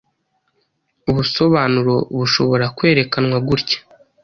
[1.09, 3.77] Ubusobanuro bushobora kwerekanwa gutya